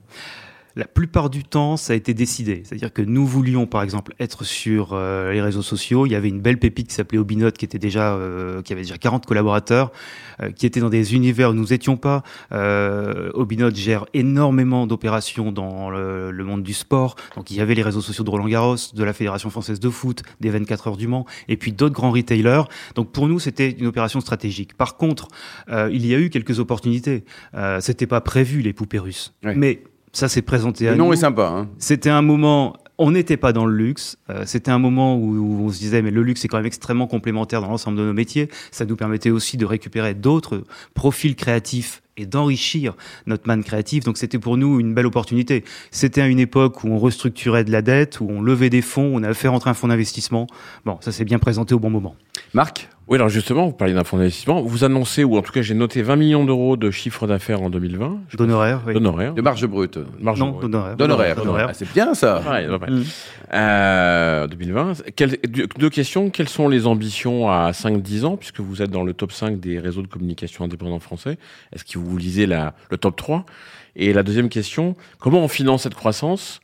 La 0.76 0.86
plupart 0.86 1.30
du 1.30 1.42
temps, 1.42 1.76
ça 1.76 1.94
a 1.94 1.96
été 1.96 2.14
décidé. 2.14 2.62
C'est-à-dire 2.64 2.92
que 2.92 3.02
nous 3.02 3.26
voulions, 3.26 3.66
par 3.66 3.82
exemple, 3.82 4.14
être 4.20 4.44
sur 4.44 4.90
euh, 4.92 5.32
les 5.32 5.40
réseaux 5.40 5.62
sociaux. 5.62 6.06
Il 6.06 6.12
y 6.12 6.14
avait 6.14 6.28
une 6.28 6.40
belle 6.40 6.58
pépite 6.58 6.88
qui 6.88 6.94
s'appelait 6.94 7.18
Obinote, 7.18 7.56
qui 7.56 7.64
était 7.64 7.78
déjà, 7.78 8.14
euh, 8.14 8.60
qui 8.62 8.72
avait 8.74 8.82
déjà 8.82 8.98
40 8.98 9.24
collaborateurs, 9.24 9.90
euh, 10.42 10.50
qui 10.50 10.66
était 10.66 10.80
dans 10.80 10.90
des 10.90 11.14
univers 11.14 11.50
où 11.50 11.54
nous 11.54 11.72
étions 11.72 11.96
pas. 11.96 12.22
Euh, 12.52 13.30
Obinote 13.32 13.74
gère 13.74 14.04
énormément 14.12 14.86
d'opérations 14.86 15.50
dans 15.50 15.88
le, 15.88 16.30
le 16.30 16.44
monde 16.44 16.62
du 16.62 16.74
sport. 16.74 17.16
Donc, 17.36 17.50
il 17.50 17.56
y 17.56 17.60
avait 17.60 17.74
les 17.74 17.82
réseaux 17.82 18.02
sociaux 18.02 18.24
de 18.24 18.30
Roland 18.30 18.48
Garros, 18.48 18.76
de 18.94 19.04
la 19.04 19.14
Fédération 19.14 19.48
française 19.48 19.80
de 19.80 19.88
foot, 19.88 20.22
des 20.40 20.50
24 20.50 20.88
heures 20.88 20.96
du 20.96 21.08
Mans, 21.08 21.24
et 21.48 21.56
puis 21.56 21.72
d'autres 21.72 21.94
grands 21.94 22.10
retailers. 22.10 22.64
Donc, 22.94 23.12
pour 23.12 23.28
nous, 23.28 23.38
c'était 23.38 23.70
une 23.70 23.86
opération 23.86 24.20
stratégique. 24.20 24.76
Par 24.76 24.96
contre, 24.96 25.28
euh, 25.70 25.88
il 25.92 26.06
y 26.06 26.14
a 26.14 26.18
eu 26.18 26.28
quelques 26.28 26.58
opportunités. 26.60 27.24
Euh, 27.54 27.80
c'était 27.80 28.06
pas 28.06 28.20
prévu 28.20 28.60
les 28.60 28.72
poupées 28.72 28.98
russes, 28.98 29.34
mais 29.42 29.82
ça 30.16 30.28
s'est 30.28 30.42
présenté 30.42 30.88
à 30.88 30.92
Le 30.92 30.96
nom 30.96 31.06
nous. 31.08 31.12
est 31.12 31.16
sympa. 31.16 31.46
Hein. 31.54 31.68
C'était 31.78 32.10
un 32.10 32.22
moment, 32.22 32.76
on 32.98 33.10
n'était 33.10 33.36
pas 33.36 33.52
dans 33.52 33.66
le 33.66 33.74
luxe. 33.76 34.16
euh, 34.30 34.44
C'était 34.46 34.70
un 34.70 34.78
moment 34.78 35.16
où, 35.16 35.36
où 35.36 35.64
on 35.66 35.70
se 35.70 35.78
disait, 35.78 36.00
mais 36.02 36.10
le 36.10 36.22
luxe 36.22 36.44
est 36.44 36.48
quand 36.48 36.56
même 36.56 36.66
extrêmement 36.66 37.06
complémentaire 37.06 37.60
dans 37.60 37.68
l'ensemble 37.68 37.98
de 37.98 38.02
nos 38.04 38.12
métiers. 38.14 38.48
Ça 38.70 38.84
nous 38.86 38.96
permettait 38.96 39.30
aussi 39.30 39.56
de 39.56 39.66
récupérer 39.66 40.14
d'autres 40.14 40.64
profils 40.94 41.36
créatifs 41.36 42.02
et 42.16 42.24
d'enrichir 42.24 42.94
notre 43.26 43.46
manne 43.46 43.62
créatif. 43.62 44.04
Donc 44.04 44.16
c'était 44.16 44.38
pour 44.38 44.56
nous 44.56 44.80
une 44.80 44.94
belle 44.94 45.04
opportunité. 45.04 45.64
C'était 45.90 46.22
à 46.22 46.26
une 46.26 46.38
époque 46.40 46.82
où 46.82 46.88
on 46.88 46.98
restructurait 46.98 47.64
de 47.64 47.70
la 47.70 47.82
dette, 47.82 48.20
où 48.20 48.26
on 48.30 48.40
levait 48.40 48.70
des 48.70 48.80
fonds, 48.80 49.10
on 49.14 49.22
avait 49.22 49.34
fait 49.34 49.48
rentrer 49.48 49.68
un 49.68 49.74
fonds 49.74 49.88
d'investissement. 49.88 50.46
Bon, 50.86 50.96
ça 51.02 51.12
s'est 51.12 51.26
bien 51.26 51.38
présenté 51.38 51.74
au 51.74 51.78
bon 51.78 51.90
moment. 51.90 52.16
Marc? 52.54 52.88
Oui, 53.08 53.14
alors 53.16 53.28
justement, 53.28 53.66
vous 53.66 53.72
parliez 53.72 53.94
d'un 53.94 54.02
fonds 54.02 54.16
d'investissement. 54.16 54.60
Vous 54.62 54.82
annoncez, 54.82 55.22
ou 55.22 55.36
en 55.36 55.42
tout 55.42 55.52
cas 55.52 55.62
j'ai 55.62 55.74
noté 55.74 56.02
20 56.02 56.16
millions 56.16 56.44
d'euros 56.44 56.76
de 56.76 56.90
chiffre 56.90 57.28
d'affaires 57.28 57.62
en 57.62 57.70
2020. 57.70 58.18
Je 58.30 58.36
D'honoraires, 58.36 58.80
oui. 58.84 58.94
D'honoraires. 58.94 59.32
de 59.32 59.40
marge 59.42 59.64
brute. 59.66 59.98
Marge 60.20 60.40
Non, 60.40 60.48
brute. 60.50 60.62
d'honoraires. 60.62 60.96
D'honoraires. 60.96 61.36
D'honoraires. 61.36 61.66
Ah, 61.70 61.74
c'est 61.74 61.92
bien 61.92 62.14
ça. 62.14 62.42
Ouais, 62.42 62.66
ouais, 62.66 62.76
ouais. 62.78 62.90
Mm. 62.90 63.04
Euh, 63.54 64.46
2020. 64.48 64.92
Quelles- 65.14 65.38
deux, 65.48 65.68
deux 65.78 65.90
questions. 65.90 66.30
Quelles 66.30 66.48
sont 66.48 66.68
les 66.68 66.88
ambitions 66.88 67.48
à 67.48 67.70
5-10 67.72 68.24
ans, 68.24 68.36
puisque 68.36 68.58
vous 68.58 68.82
êtes 68.82 68.90
dans 68.90 69.04
le 69.04 69.12
top 69.12 69.30
5 69.30 69.60
des 69.60 69.78
réseaux 69.78 70.02
de 70.02 70.08
communication 70.08 70.64
indépendants 70.64 70.98
français? 70.98 71.38
Est-ce 71.72 71.84
que 71.84 72.00
vous 72.00 72.18
lisez 72.18 72.46
la, 72.46 72.74
le 72.90 72.96
top 72.96 73.14
3 73.14 73.46
Et 73.94 74.12
la 74.14 74.24
deuxième 74.24 74.48
question, 74.48 74.96
comment 75.20 75.38
on 75.44 75.48
finance 75.48 75.84
cette 75.84 75.94
croissance? 75.94 76.60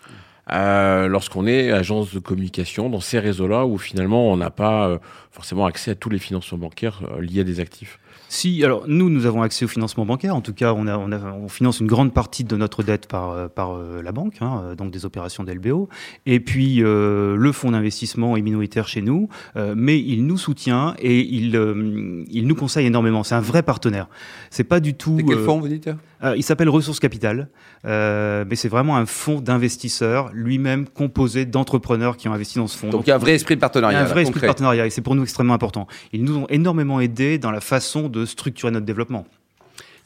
Euh, 0.50 1.06
lorsqu'on 1.06 1.46
est 1.46 1.70
agence 1.70 2.12
de 2.12 2.18
communication 2.18 2.90
dans 2.90 3.00
ces 3.00 3.20
réseaux-là 3.20 3.64
où 3.64 3.78
finalement 3.78 4.32
on 4.32 4.36
n'a 4.36 4.50
pas 4.50 4.88
euh, 4.88 4.98
forcément 5.30 5.66
accès 5.66 5.92
à 5.92 5.94
tous 5.94 6.10
les 6.10 6.18
financements 6.18 6.58
bancaires 6.58 7.02
euh, 7.04 7.20
liés 7.20 7.40
à 7.40 7.44
des 7.44 7.60
actifs 7.60 8.00
Si, 8.32 8.64
alors 8.64 8.84
nous, 8.88 9.10
nous 9.10 9.26
avons 9.26 9.42
accès 9.42 9.66
au 9.66 9.68
financement 9.68 10.06
bancaire. 10.06 10.34
En 10.34 10.40
tout 10.40 10.54
cas, 10.54 10.72
on, 10.74 10.86
a, 10.86 10.96
on, 10.96 11.12
a, 11.12 11.18
on 11.34 11.48
finance 11.48 11.80
une 11.80 11.86
grande 11.86 12.14
partie 12.14 12.44
de 12.44 12.56
notre 12.56 12.82
dette 12.82 13.06
par, 13.06 13.30
euh, 13.32 13.48
par 13.48 13.74
euh, 13.76 14.00
la 14.02 14.10
banque, 14.10 14.36
hein, 14.40 14.62
euh, 14.64 14.74
donc 14.74 14.90
des 14.90 15.04
opérations 15.04 15.44
d'LBO. 15.44 15.90
Et 16.24 16.40
puis, 16.40 16.82
euh, 16.82 17.36
le 17.36 17.52
fonds 17.52 17.72
d'investissement 17.72 18.34
est 18.38 18.40
minoritaire 18.40 18.88
chez 18.88 19.02
nous, 19.02 19.28
euh, 19.56 19.74
mais 19.76 20.00
il 20.00 20.24
nous 20.26 20.38
soutient 20.38 20.94
et 20.98 21.20
il, 21.20 21.54
euh, 21.56 22.24
il 22.30 22.46
nous 22.46 22.54
conseille 22.54 22.86
énormément. 22.86 23.22
C'est 23.22 23.34
un 23.34 23.40
vrai 23.40 23.62
partenaire. 23.62 24.08
C'est 24.48 24.64
pas 24.64 24.80
du 24.80 24.94
tout. 24.94 25.18
C'est 25.18 25.26
quel 25.26 25.40
fonds, 25.40 25.60
vous 25.60 25.68
dites 25.68 25.90
euh, 26.24 26.36
il 26.36 26.44
s'appelle 26.44 26.68
Ressources 26.68 27.00
Capital, 27.00 27.48
euh, 27.84 28.44
mais 28.48 28.54
c'est 28.54 28.68
vraiment 28.68 28.96
un 28.96 29.06
fonds 29.06 29.40
d'investisseurs, 29.40 30.30
lui-même 30.32 30.86
composé 30.86 31.46
d'entrepreneurs 31.46 32.16
qui 32.16 32.28
ont 32.28 32.32
investi 32.32 32.58
dans 32.58 32.68
ce 32.68 32.78
fonds. 32.78 32.90
Donc 32.90 33.06
il 33.06 33.08
y 33.08 33.12
a 33.12 33.16
un 33.16 33.18
vrai 33.18 33.34
esprit 33.34 33.56
de 33.56 33.58
Il 33.58 33.60
y 33.60 33.60
partenariat. 33.60 33.98
a 33.98 34.02
un 34.02 34.04
là, 34.04 34.10
vrai 34.10 34.22
esprit 34.22 34.40
de 34.40 34.46
partenariat 34.46 34.86
et 34.86 34.90
c'est 34.90 35.00
pour 35.00 35.16
nous 35.16 35.24
extrêmement 35.24 35.54
important. 35.54 35.88
Ils 36.12 36.22
nous 36.22 36.36
ont 36.36 36.46
énormément 36.48 37.00
aidés 37.00 37.38
dans 37.38 37.50
la 37.50 37.60
façon 37.60 38.08
de 38.08 38.21
structurer 38.26 38.72
notre 38.72 38.86
développement. 38.86 39.26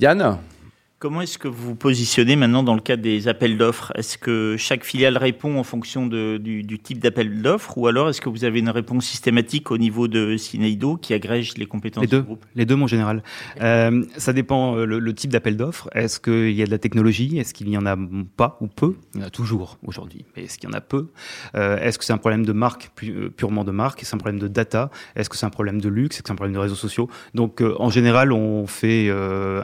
Yann? 0.01 0.39
Comment 1.07 1.21
est-ce 1.21 1.39
que 1.39 1.47
vous 1.47 1.69
vous 1.69 1.75
positionnez 1.77 2.35
maintenant 2.35 2.65
dans 2.65 2.75
le 2.75 2.81
cadre 2.81 3.01
des 3.05 3.29
appels 3.29 3.57
d'offres? 3.57 3.93
Est-ce 3.95 4.19
que 4.19 4.57
chaque 4.59 4.83
filiale 4.83 5.17
répond 5.17 5.57
en 5.57 5.63
fonction 5.63 6.05
de- 6.09 6.37
du, 6.37 6.65
du 6.65 6.81
type 6.81 6.99
d'appel 6.99 7.43
d'offres 7.43 7.79
ou 7.79 7.87
alors 7.87 8.09
est-ce 8.09 8.21
que 8.21 8.29
vous 8.29 8.43
avez 8.45 8.59
une 8.59 8.71
réponse 8.71 9.07
systématique 9.07 9.71
au 9.71 9.79
niveau 9.79 10.09
de 10.09 10.37
Cineido 10.37 10.97
qui 10.97 11.15
agrège 11.15 11.57
les 11.59 11.67
compétences 11.67 12.03
Les 12.03 12.09
deux, 12.09 12.19
du 12.23 12.25
groupe? 12.27 12.45
Les 12.57 12.67
deux, 12.67 12.75
mon 12.75 12.89
général. 12.89 13.23
Euh, 13.61 14.03
ça 14.17 14.33
dépend 14.33 14.77
euh, 14.79 14.85
le, 14.85 14.99
le 14.99 15.15
type 15.15 15.31
d'appel 15.31 15.57
d'offres. 15.57 15.89
Est-ce 15.95 16.19
qu'il 16.19 16.51
y 16.51 16.61
a 16.63 16.67
de 16.67 16.73
la 16.73 16.79
technologie? 16.79 17.39
Est-ce 17.39 17.55
qu'il 17.55 17.69
y 17.69 17.79
en 17.79 17.87
a 17.87 17.97
pas 18.37 18.59
ou 18.61 18.67
peu? 18.67 18.97
Il 19.15 19.21
y 19.21 19.23
en 19.23 19.29
a 19.29 19.31
toujours 19.31 19.79
aujourd'hui, 19.87 20.25
mais 20.37 20.43
est-ce 20.43 20.59
qu'il 20.59 20.69
y 20.69 20.73
en 20.73 20.77
a 20.77 20.81
peu? 20.81 21.07
Euh, 21.55 21.79
Est-ce 21.79 22.01
que 22.01 22.05
c'est 22.05 22.15
un 22.15 22.19
problème 22.19 22.45
de 22.45 22.53
marque, 22.53 22.91
pu- 22.97 23.31
purement 23.31 23.63
de 23.63 23.71
marque? 23.71 24.01
C'est 24.03 24.17
un 24.17 24.19
problème 24.19 24.41
de 24.41 24.49
data? 24.49 24.91
Est-ce 25.15 25.31
que 25.31 25.37
c'est 25.37 25.47
un 25.47 25.51
problème 25.51 25.81
de 25.81 25.89
luxe? 25.89 26.17
Est-ce 26.17 26.23
que 26.25 26.29
c'est 26.31 26.33
un 26.33 26.35
problème 26.35 26.55
de 26.55 26.59
réseaux 26.59 26.75
sociaux? 26.75 27.09
Donc, 27.33 27.63
euh, 27.63 27.77
en 27.79 27.91
général, 27.91 28.33
on 28.33 28.67
fait 28.67 29.09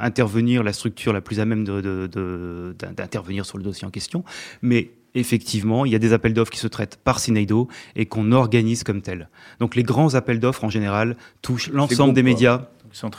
intervenir 0.01 0.63
la 0.63 0.73
structure 0.73 1.13
la 1.13 1.21
plus 1.21 1.32
à 1.41 1.45
même 1.45 1.65
de- 1.65 1.81
de- 1.81 2.07
de- 2.11 2.75
d'in- 2.79 2.93
d'intervenir 2.93 3.45
sur 3.47 3.59
le 3.59 3.65
dossier 3.65 3.87
en 3.87 3.91
question, 3.91 4.25
mais 4.63 4.91
Effectivement, 5.15 5.85
il 5.85 5.93
y 5.93 5.95
a 5.95 5.99
des 5.99 6.15
appels 6.15 6.33
d'offres 6.33 6.51
qui 6.51 6.59
se 6.59 6.67
traitent 6.67 6.97
par 6.97 7.19
Cineido 7.21 7.69
et 7.97 8.07
qu'on 8.07 8.33
organise 8.33 8.83
comme 8.83 9.03
tel. 9.03 9.29
Donc 9.61 9.77
les 9.77 9.83
grands 9.83 10.15
appels 10.15 10.41
d'offres 10.41 10.65
en 10.65 10.71
général 10.71 11.19
touchent 11.43 11.69
l'ensemble 11.69 12.15
des 12.15 12.23
médias 12.23 12.69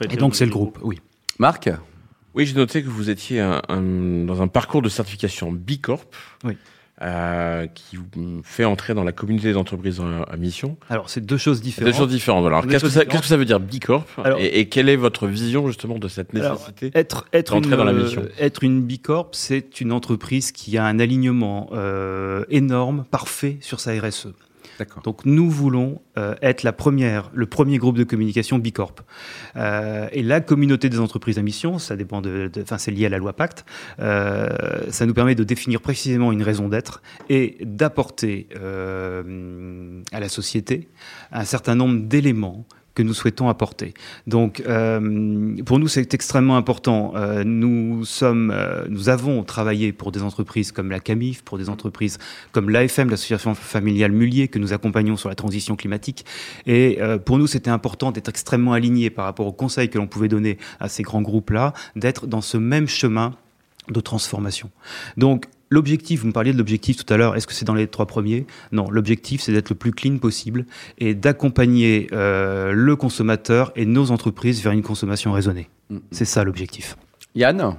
et 0.10 0.18
donc 0.18 0.36
c'est 0.36 0.46
le 0.48 0.52
groupe, 0.52 0.80
oui. 0.82 1.00
Marc? 1.38 1.70
Oui, 2.34 2.48
j'ai 2.48 2.56
noté 2.56 2.82
que 2.82 2.90
vous 2.90 3.12
étiez 3.12 3.42
un- 3.42 3.62
un- 3.70 4.26
dans 4.26 4.42
un 4.42 4.48
parcours 4.48 4.82
de 4.82 4.90
certification 4.90 5.52
B 5.52 5.74
Corp. 5.80 6.16
Oui. 6.44 6.58
Euh, 7.04 7.68
qui 7.68 7.98
vous 7.98 8.42
fait 8.44 8.66
entrer 8.66 8.94
dans 8.94 9.04
la 9.04 9.12
communauté 9.12 9.50
des 9.50 9.58
entreprises 9.58 10.02
à, 10.28 10.38
mission. 10.38 10.78
Alors 10.90 11.10
c'est 11.10 11.22
deux 11.22 11.38
choses 11.38 11.62
différentes. 11.62 11.92
Deux 11.92 11.98
choses 11.98 12.10
différentes. 12.10 12.46
Alors, 12.46 12.66
qu'est-ce 12.66 12.84
que, 12.84 12.90
ça, 12.90 13.02
différentes. 13.02 13.08
qu'est-ce 13.12 13.22
que 13.24 13.28
ça 13.28 13.38
veut 13.38 13.46
dire 13.46 13.60
B 13.60 13.80
Corp? 13.84 14.08
Alors- 14.24 14.40
et, 14.40 14.60
et 14.60 14.70
quelle 14.70 14.90
est 14.90 14.96
votre 14.96 15.28
vision 15.28 15.68
justement 15.68 16.00
de 16.00 16.08
cette 16.08 16.34
Alors, 16.34 16.54
nécessité 16.54 16.92
Être, 16.96 17.26
être, 17.34 17.56
D'entrer 17.56 17.72
une, 17.72 17.78
dans 17.78 17.84
la 17.84 17.92
euh, 17.92 18.04
mission? 18.04 18.24
être 18.40 18.64
une 18.64 18.82
B 18.82 18.94
Corp, 19.02 19.36
c'est 19.36 19.82
une 19.82 19.92
entreprise 19.92 20.52
qui 20.52 20.78
a 20.78 20.86
un 20.86 21.00
alignement 21.00 21.70
euh, 21.74 22.46
énorme, 22.50 23.06
parfait 23.12 23.58
sur 23.62 23.80
sa 23.80 23.92
RSE. 24.00 24.30
Donc 25.04 25.26
nous 25.26 25.50
voulons 25.50 26.02
euh, 26.18 26.36
être 26.42 26.64
la 26.64 26.74
première, 26.74 27.32
le 27.34 27.46
premier 27.46 27.78
groupe 27.78 27.98
de 27.98 28.04
communication 28.04 28.60
B 28.60 28.72
Corp. 28.72 29.02
Euh, 29.56 30.08
et 30.12 30.24
la 30.24 30.42
communauté 30.42 30.90
des 30.90 31.00
entreprises 31.00 31.38
à 31.38 31.42
mission, 31.42 31.80
ça 31.80 31.96
dépend 31.96 32.22
de, 32.22 32.52
enfin 32.62 32.78
c'est 32.78 32.92
lié 32.92 33.06
à 33.06 33.10
la 33.10 33.18
loi 33.18 33.34
Pacte. 33.34 33.66
euh, 34.00 34.50
ça 34.90 35.06
nous 35.06 35.14
permet 35.14 35.36
de 35.36 35.44
définir 35.44 35.82
précisément 35.82 36.32
une 36.32 36.44
raison 36.44 36.70
d'être 36.70 37.02
et 37.30 37.58
d'apporter 37.62 38.48
à 38.56 40.20
la 40.20 40.30
société 40.30 40.90
un 41.32 41.46
certain 41.46 41.76
nombre 41.76 42.02
d'éléments 42.02 42.66
que 42.96 43.04
nous 43.04 43.14
souhaitons 43.14 43.50
apporter. 43.50 43.94
Donc, 44.28 44.62
euh, 44.68 45.56
pour 45.66 45.80
nous, 45.80 45.88
c'est 45.88 46.14
extrêmement 46.14 46.58
important. 46.58 47.14
Euh, 47.16 47.44
nous 47.44 48.06
sommes, 48.06 48.52
euh, 48.54 48.86
nous 48.90 49.10
avons 49.10 49.44
travaillé 49.44 49.92
pour 49.92 50.12
des 50.12 50.22
entreprises 50.22 50.72
comme 50.72 50.92
la 50.92 51.00
CAMIF, 51.00 51.44
pour 51.44 51.58
des 51.58 51.70
entreprises 51.70 52.20
comme 52.52 52.70
l'AFM, 52.70 53.10
l'association 53.10 53.56
familiale 53.56 54.12
Mullier, 54.12 54.48
que 54.48 54.60
nous 54.60 54.74
accompagnons 54.74 55.18
sur 55.18 55.30
la 55.30 55.36
transition 55.36 55.76
climatique. 55.76 56.26
Et 56.66 57.02
euh, 57.02 57.18
pour 57.18 57.38
nous, 57.38 57.48
c'était 57.48 57.72
important 57.72 58.12
d'être 58.12 58.30
extrêmement 58.30 58.74
aligné 58.74 59.10
par 59.10 59.26
rapport 59.26 59.48
aux 59.48 59.54
conseils 59.54 59.90
que 59.90 59.98
l'on 59.98 60.08
pouvait 60.08 60.28
donner 60.28 60.58
à 60.80 60.90
ces 60.90 61.04
grands 61.04 61.22
groupes-là, 61.22 61.74
d'être 61.96 62.28
dans 62.28 62.42
ce 62.42 62.58
même 62.58 62.88
chemin 62.88 63.34
de 63.90 64.00
transformation. 64.00 64.70
Donc, 65.18 65.46
L'objectif, 65.74 66.22
vous 66.22 66.28
me 66.28 66.34
parliez 66.34 66.54
de 66.54 66.58
l'objectif 66.60 67.04
tout 67.04 67.12
à 67.12 67.18
l'heure, 67.18 67.36
est-ce 67.36 67.48
que 67.48 67.54
c'est 67.54 67.66
dans 67.66 67.74
les 67.74 67.88
trois 67.88 68.06
premiers? 68.06 68.46
Non, 68.72 68.92
l'objectif, 68.92 69.42
c'est 69.42 69.52
d'être 69.52 69.72
le 69.72 69.76
plus 69.76 69.92
clean 69.92 70.20
possible 70.20 70.68
et 71.00 71.16
d'accompagner 71.16 72.10
euh, 72.12 72.74
le 72.74 72.96
consommateur 72.96 73.72
et 73.76 73.88
nos 73.88 74.12
entreprises 74.12 74.62
vers 74.62 74.72
une 74.72 74.84
consommation 74.84 75.32
raisonnée. 75.32 75.70
Mm. 75.90 75.98
C'est 76.12 76.26
ça 76.26 76.44
l'objectif. 76.44 76.96
Yann? 77.34 77.76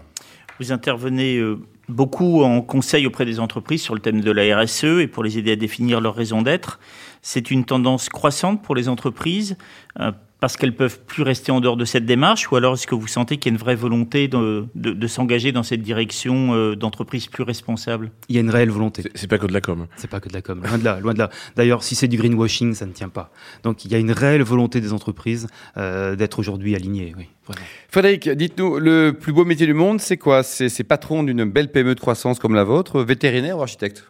Vous 0.58 0.72
intervenez 0.72 1.36
euh, 1.36 1.60
beaucoup 1.88 2.42
en 2.42 2.62
conseil 2.62 3.06
auprès 3.06 3.26
des 3.26 3.38
entreprises 3.38 3.82
sur 3.82 3.94
le 3.94 4.00
thème 4.00 4.22
de 4.22 4.30
la 4.32 4.58
RSE 4.58 4.98
et 4.98 5.06
pour 5.06 5.22
les 5.22 5.38
aider 5.38 5.52
à 5.52 5.56
définir 5.56 6.00
leur 6.00 6.16
raison 6.16 6.42
d'être. 6.42 6.80
C'est 7.22 7.52
une 7.52 7.64
tendance 7.64 8.08
croissante 8.08 8.60
pour 8.60 8.74
les 8.74 8.88
entreprises. 8.88 9.56
euh, 10.00 10.10
parce 10.44 10.58
qu'elles 10.58 10.76
peuvent 10.76 11.00
plus 11.00 11.22
rester 11.22 11.52
en 11.52 11.62
dehors 11.62 11.78
de 11.78 11.86
cette 11.86 12.04
démarche 12.04 12.52
ou 12.52 12.56
alors 12.56 12.74
est-ce 12.74 12.86
que 12.86 12.94
vous 12.94 13.06
sentez 13.06 13.38
qu'il 13.38 13.50
y 13.50 13.54
a 13.54 13.56
une 13.56 13.58
vraie 13.58 13.76
volonté 13.76 14.28
de, 14.28 14.66
de, 14.74 14.92
de 14.92 15.06
s'engager 15.06 15.52
dans 15.52 15.62
cette 15.62 15.80
direction 15.80 16.52
euh, 16.52 16.76
d'entreprise 16.76 17.28
plus 17.28 17.44
responsable? 17.44 18.10
Il 18.28 18.34
y 18.34 18.36
a 18.36 18.42
une 18.42 18.50
réelle 18.50 18.68
volonté. 18.68 19.02
C'est- 19.14 19.26
pas 19.26 19.38
que 19.38 19.46
de 19.46 19.54
la 19.54 19.62
com. 19.62 19.86
C'est 19.96 20.10
pas 20.10 20.20
que 20.20 20.28
de 20.28 20.34
la 20.34 20.42
com, 20.42 20.62
loin 20.62 20.76
de 20.76 20.84
là, 20.84 21.00
loin 21.00 21.14
de 21.14 21.18
là. 21.18 21.30
D'ailleurs, 21.56 21.82
si 21.82 21.94
c'est 21.94 22.08
du 22.08 22.18
greenwashing, 22.18 22.74
ça 22.74 22.84
ne 22.84 22.92
tient 22.92 23.08
pas. 23.08 23.30
Donc, 23.62 23.86
il 23.86 23.92
y 23.92 23.94
a 23.94 23.98
une 23.98 24.12
réelle 24.12 24.42
volonté 24.42 24.82
des 24.82 24.92
entreprises 24.92 25.46
euh, 25.78 26.14
d'être 26.14 26.38
aujourd'hui 26.40 26.76
alignées. 26.76 27.14
Oui, 27.16 27.28
vraiment. 27.48 27.64
Frédéric, 27.88 28.28
dites-nous, 28.28 28.78
le 28.78 29.12
plus 29.12 29.32
beau 29.32 29.46
métier 29.46 29.64
du 29.64 29.72
monde, 29.72 29.98
c'est 29.98 30.18
quoi? 30.18 30.42
C'est 30.42 30.68
c'est 30.68 30.84
patron 30.84 31.22
d'une 31.22 31.44
belle 31.46 31.72
PME 31.72 31.94
de 31.94 32.00
croissance 32.00 32.38
comme 32.38 32.54
la 32.54 32.64
vôtre, 32.64 33.00
vétérinaire 33.02 33.56
ou 33.56 33.62
architecte? 33.62 34.04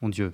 Mon 0.00 0.08
Dieu. 0.08 0.32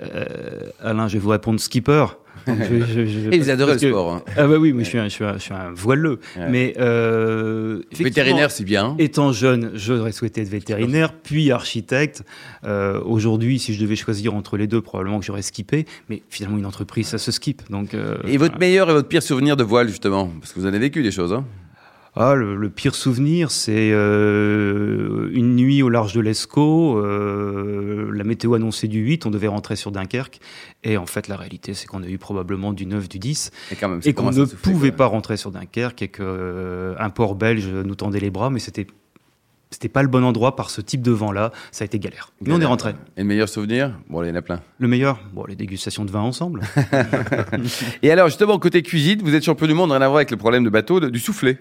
Euh, 0.00 0.70
Alain, 0.82 1.06
je 1.06 1.18
vais 1.18 1.22
vous 1.22 1.28
répondre 1.28 1.60
skipper. 1.60 2.06
Je- 2.46 2.84
je- 2.84 3.06
je- 3.06 3.30
Et 3.30 3.38
vous 3.38 3.50
adorez 3.50 3.74
le 3.74 3.78
que- 3.78 3.88
sport. 3.88 4.12
hein. 4.12 4.22
Ah 4.36 4.46
bah 4.46 4.56
oui, 4.58 4.72
mais 4.72 4.84
je 4.84 4.88
suis 4.90 4.98
un, 4.98 5.04
je 5.04 5.08
suis 5.14 5.24
un, 5.24 5.34
je 5.34 5.38
suis 5.42 5.54
un 5.54 5.70
voileux. 5.74 6.18
Ouais. 6.36 6.48
Mais 6.50 6.74
euh, 6.78 7.80
Vétérinaire, 7.98 8.50
c'est 8.50 8.64
bien. 8.64 8.94
Étant 8.98 9.32
jeune, 9.32 9.70
j'aurais 9.74 10.12
souhaité 10.12 10.42
être 10.42 10.48
vétérinaire, 10.48 11.12
puis 11.14 11.50
architecte. 11.50 12.22
Euh, 12.64 13.00
Aujourd'hui, 13.04 13.58
si 13.58 13.74
je 13.74 13.80
devais 13.80 13.96
choisir 13.96 14.34
entre 14.34 14.56
les 14.56 14.66
deux, 14.66 14.80
probablement 14.80 15.20
que 15.20 15.26
j'aurais 15.26 15.42
skippé. 15.42 15.86
Mais 16.08 16.22
finalement, 16.28 16.58
une 16.58 16.66
entreprise, 16.66 17.06
ça 17.08 17.18
se 17.18 17.30
skip. 17.32 17.62
Donc, 17.70 17.94
euh, 17.94 18.16
Et 18.26 18.36
votre 18.36 18.58
meilleur 18.58 18.90
et 18.90 18.92
votre 18.92 19.08
pire 19.08 19.22
souvenir 19.22 19.56
de 19.56 19.64
voile, 19.64 19.88
justement? 19.88 20.30
Parce 20.40 20.52
que 20.52 20.60
vous 20.60 20.66
en 20.66 20.68
avez 20.68 20.78
vécu 20.78 21.02
des 21.02 21.10
choses. 21.10 21.32
Hein 21.32 21.44
Ah, 22.16 22.34
le, 22.36 22.54
le 22.54 22.70
pire 22.70 22.94
souvenir, 22.94 23.50
c'est 23.50 23.90
euh, 23.92 25.30
une 25.32 25.56
nuit 25.56 25.82
au 25.82 25.88
large 25.88 26.12
de 26.14 26.20
l'Escaut. 26.20 26.96
euh, 26.98 28.10
la 28.12 28.22
météo 28.22 28.54
annonçait 28.54 28.86
du 28.86 29.00
8, 29.00 29.26
on 29.26 29.30
devait 29.30 29.48
rentrer 29.48 29.74
sur 29.74 29.90
Dunkerque. 29.90 30.38
Et 30.84 30.96
en 30.96 31.06
fait, 31.06 31.26
la 31.26 31.36
réalité, 31.36 31.74
c'est 31.74 31.86
qu'on 31.86 32.04
a 32.04 32.06
eu 32.08 32.18
probablement 32.18 32.72
du 32.72 32.86
9, 32.86 33.08
du 33.08 33.18
10. 33.18 33.50
et 33.72 33.74
quand 33.76 33.88
même, 33.88 34.00
Et 34.04 34.12
qu'on 34.12 34.30
ne 34.30 34.44
souffler, 34.46 34.72
pouvait 34.72 34.92
pas 34.92 35.06
rentrer 35.06 35.36
sur 35.36 35.50
Dunkerque 35.50 36.02
et 36.02 36.08
qu'un 36.08 37.10
port 37.12 37.34
belge 37.34 37.66
nous 37.68 37.94
tendait 37.96 38.20
les 38.20 38.30
bras, 38.30 38.48
mais 38.50 38.60
c'était. 38.60 38.86
C'était 39.70 39.88
pas 39.88 40.02
le 40.02 40.08
bon 40.08 40.22
endroit 40.22 40.54
par 40.54 40.70
ce 40.70 40.80
type 40.80 41.02
de 41.02 41.10
vent-là, 41.10 41.50
ça 41.72 41.82
a 41.82 41.86
été 41.86 41.98
galère. 41.98 42.30
Mais 42.40 42.52
on 42.52 42.60
est 42.60 42.64
rentré. 42.64 42.90
Et 43.16 43.22
le 43.22 43.24
meilleur 43.26 43.48
souvenir? 43.48 43.98
Bon, 44.08 44.22
il 44.22 44.28
y 44.28 44.30
en 44.30 44.36
a 44.36 44.42
plein. 44.42 44.60
Le 44.78 44.86
meilleur, 44.86 45.18
bon, 45.32 45.44
les 45.48 45.56
dégustations 45.56 46.04
de 46.04 46.12
vin 46.12 46.20
ensemble. 46.20 46.60
Et 48.04 48.12
alors, 48.12 48.28
justement, 48.28 48.56
côté 48.60 48.82
cuisine, 48.82 49.20
vous 49.24 49.34
êtes 49.34 49.42
champion 49.44 49.66
du 49.66 49.74
monde, 49.74 49.90
rien 49.90 50.00
à 50.00 50.06
voir 50.06 50.16
avec 50.18 50.30
le 50.30 50.36
problème 50.36 50.62
de 50.62 50.70
bateau, 50.70 51.00
de- 51.00 51.08
du 51.08 51.18
soufflé. 51.18 51.58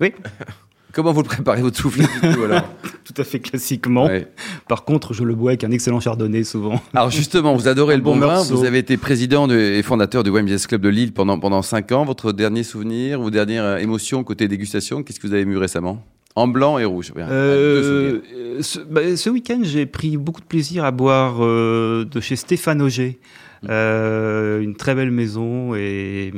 Oui, 0.00 0.12
Comment 0.92 1.10
vous 1.12 1.22
le 1.22 1.26
préparez, 1.26 1.60
votre 1.60 1.76
soufflé 1.76 2.04
du 2.04 2.20
tout, 2.34 2.42
alors? 2.44 2.62
Tout 3.04 3.14
à 3.20 3.24
fait 3.24 3.40
classiquement. 3.40 4.06
Ouais. 4.06 4.28
Par 4.68 4.84
contre, 4.84 5.12
je 5.12 5.24
le 5.24 5.34
bois 5.34 5.50
avec 5.50 5.64
un 5.64 5.72
excellent 5.72 5.98
chardonnay 5.98 6.44
souvent. 6.44 6.80
Alors 6.94 7.10
justement, 7.10 7.52
vous 7.56 7.66
adorez 7.66 7.96
le 7.96 8.02
bon, 8.02 8.16
bon 8.16 8.26
vin. 8.28 8.42
Vous 8.44 8.64
avez 8.64 8.78
été 8.78 8.96
président 8.96 9.48
de- 9.48 9.56
et 9.56 9.82
fondateur 9.82 10.22
du 10.22 10.30
Business 10.30 10.68
Club 10.68 10.82
de 10.82 10.88
Lille 10.88 11.12
pendant 11.12 11.40
pendant 11.40 11.62
cinq 11.62 11.90
ans. 11.90 12.04
Votre 12.04 12.30
dernier 12.30 12.62
souvenir, 12.62 13.20
vos 13.20 13.30
dernières 13.30 13.64
euh, 13.64 13.76
émotions 13.78 14.22
côté 14.22 14.46
dégustation, 14.46 15.02
qu'est-ce 15.02 15.18
que 15.18 15.26
vous 15.26 15.34
avez 15.34 15.44
bu 15.44 15.56
récemment? 15.56 16.04
En 16.36 16.46
blanc 16.46 16.78
et 16.78 16.84
rouge. 16.84 17.12
Euh, 17.18 18.20
ce, 18.60 18.78
bah, 18.78 19.16
ce 19.16 19.30
week-end, 19.30 19.60
j'ai 19.62 19.86
pris 19.86 20.16
beaucoup 20.16 20.40
de 20.40 20.46
plaisir 20.46 20.84
à 20.84 20.92
boire 20.92 21.44
euh, 21.44 22.04
de 22.04 22.20
chez 22.20 22.36
Stéphane 22.36 22.80
Auger. 22.80 23.18
Euh, 23.68 24.60
une 24.60 24.74
très 24.74 24.94
belle 24.94 25.10
maison 25.10 25.74
et, 25.74 26.32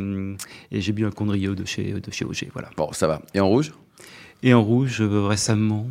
et 0.73 0.81
j'ai 0.81 0.93
bu 0.93 1.05
un 1.05 1.11
condrieu 1.11 1.55
de 1.55 1.65
chez, 1.65 1.93
de 1.93 2.11
chez 2.11 2.25
Auger. 2.25 2.49
Voilà. 2.53 2.71
Bon, 2.77 2.93
ça 2.93 3.07
va. 3.07 3.23
Et 3.35 3.41
en 3.41 3.49
rouge? 3.49 3.73
Et 4.43 4.55
en 4.55 4.63
rouge, 4.63 5.01
euh, 5.01 5.27
récemment, 5.27 5.87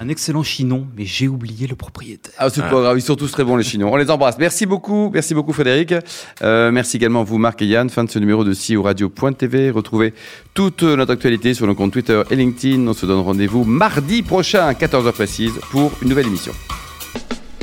un 0.00 0.08
excellent 0.08 0.42
chinon, 0.42 0.86
mais 0.96 1.04
j'ai 1.04 1.28
oublié 1.28 1.66
le 1.66 1.76
propriétaire. 1.76 2.34
Ah, 2.38 2.50
c'est 2.50 2.60
pas 2.60 2.70
grave, 2.70 2.98
ils 2.98 3.02
sont 3.02 3.14
tous 3.14 3.30
très 3.30 3.44
bons 3.44 3.56
les 3.56 3.62
Chinois. 3.62 3.90
On 3.90 3.96
les 3.96 4.10
embrasse. 4.10 4.36
Merci 4.38 4.66
beaucoup, 4.66 5.10
merci 5.12 5.32
beaucoup 5.32 5.52
Frédéric. 5.52 5.94
Euh, 6.42 6.72
merci 6.72 6.96
également 6.96 7.22
vous 7.22 7.38
Marc 7.38 7.62
et 7.62 7.66
Yann. 7.66 7.88
Fin 7.88 8.04
de 8.04 8.10
ce 8.10 8.18
numéro 8.18 8.44
de 8.44 8.52
CEO 8.52 8.82
Radio.tv. 8.82 9.70
Retrouvez 9.70 10.12
toute 10.54 10.82
notre 10.82 11.12
actualité 11.12 11.54
sur 11.54 11.66
nos 11.66 11.74
comptes 11.74 11.92
Twitter 11.92 12.20
et 12.30 12.36
LinkedIn. 12.36 12.86
On 12.88 12.94
se 12.94 13.06
donne 13.06 13.20
rendez-vous 13.20 13.64
mardi 13.64 14.22
prochain 14.22 14.66
à 14.66 14.72
14h 14.72 15.12
précise 15.12 15.54
pour 15.70 15.92
une 16.02 16.08
nouvelle 16.08 16.26
émission. 16.26 16.52